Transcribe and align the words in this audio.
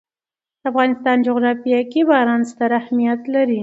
د 0.61 0.63
افغانستان 0.71 1.17
جغرافیه 1.27 1.81
کې 1.91 2.01
باران 2.09 2.41
ستر 2.51 2.71
اهمیت 2.81 3.21
لري. 3.35 3.59